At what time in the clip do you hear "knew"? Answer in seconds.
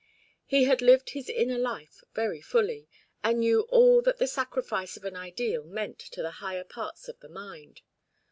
3.41-3.67